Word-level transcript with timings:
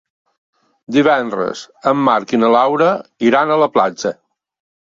Divendres 0.95 1.61
en 1.93 2.01
Marc 2.09 2.35
i 2.37 2.41
na 2.45 2.49
Laura 2.57 2.89
iran 3.31 3.53
a 3.59 3.63
la 3.67 3.73
platja. 3.77 4.17